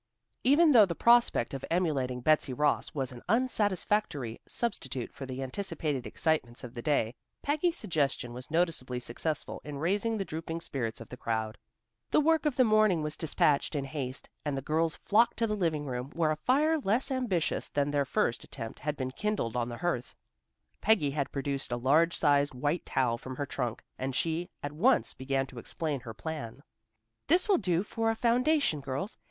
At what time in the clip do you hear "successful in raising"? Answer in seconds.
8.99-10.17